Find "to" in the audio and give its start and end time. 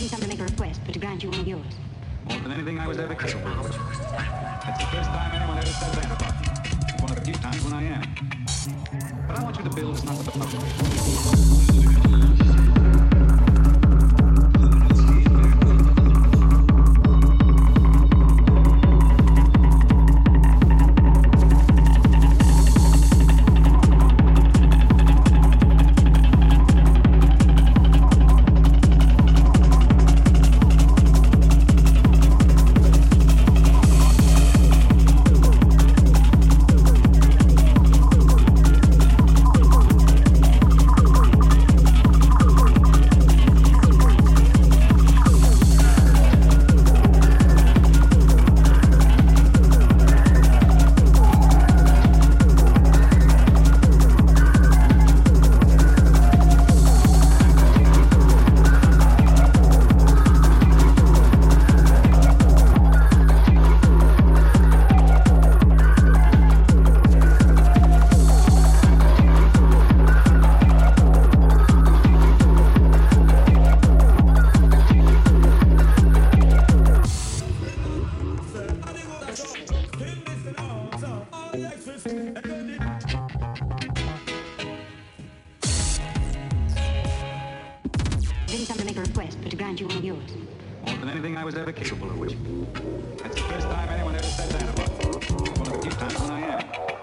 0.20-0.28, 0.94-1.00, 9.64-9.70, 88.78-88.84, 89.50-89.56